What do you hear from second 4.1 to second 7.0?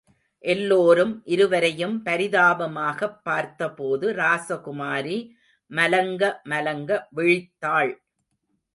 ராசகுமாரி மலங்க, மலங்க